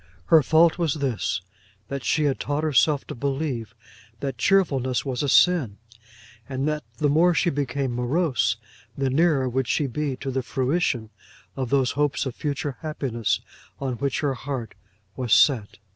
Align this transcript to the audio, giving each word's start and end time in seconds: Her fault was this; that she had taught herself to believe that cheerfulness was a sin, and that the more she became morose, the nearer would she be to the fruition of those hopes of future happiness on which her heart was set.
Her 0.33 0.41
fault 0.41 0.79
was 0.79 0.95
this; 0.95 1.41
that 1.87 2.03
she 2.03 2.23
had 2.23 2.39
taught 2.39 2.63
herself 2.63 3.05
to 3.05 3.13
believe 3.13 3.75
that 4.19 4.39
cheerfulness 4.39 5.05
was 5.05 5.21
a 5.21 5.29
sin, 5.29 5.77
and 6.49 6.67
that 6.67 6.83
the 6.97 7.07
more 7.07 7.35
she 7.35 7.51
became 7.51 7.93
morose, 7.93 8.57
the 8.97 9.11
nearer 9.11 9.47
would 9.47 9.67
she 9.67 9.85
be 9.85 10.15
to 10.15 10.31
the 10.31 10.41
fruition 10.41 11.11
of 11.55 11.69
those 11.69 11.91
hopes 11.91 12.25
of 12.25 12.33
future 12.33 12.77
happiness 12.81 13.41
on 13.79 13.93
which 13.97 14.21
her 14.21 14.33
heart 14.33 14.73
was 15.15 15.33
set. 15.35 15.77